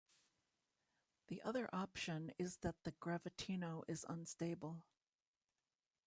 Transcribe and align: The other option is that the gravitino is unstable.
The 1.27 1.43
other 1.43 1.69
option 1.71 2.33
is 2.39 2.57
that 2.61 2.75
the 2.85 2.91
gravitino 2.93 3.83
is 3.87 4.03
unstable. 4.09 4.81